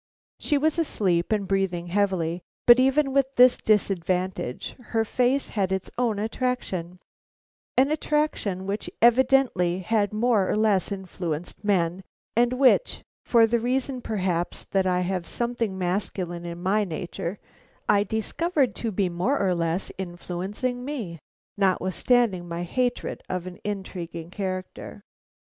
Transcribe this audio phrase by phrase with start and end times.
[0.39, 5.91] She was asleep and breathing heavily, but even with this disadvantage her face had its
[5.95, 6.97] own attraction,
[7.77, 12.03] an attraction which evidently had more or less influenced men,
[12.35, 17.37] and which, for the reason perhaps that I have something masculine in my nature,
[17.87, 21.19] I discovered to be more or less influencing me,
[21.59, 25.03] notwithstanding my hatred of an intriguing character.